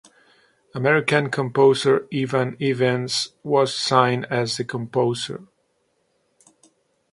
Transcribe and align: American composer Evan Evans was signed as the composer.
American 0.73 1.29
composer 1.29 2.07
Evan 2.11 2.57
Evans 2.59 3.33
was 3.43 3.71
signed 3.75 4.25
as 4.31 4.57
the 4.57 4.63
composer. 4.63 5.47